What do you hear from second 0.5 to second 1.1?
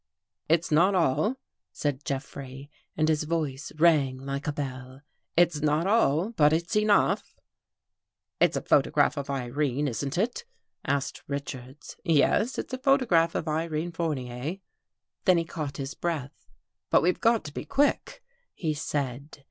"It's not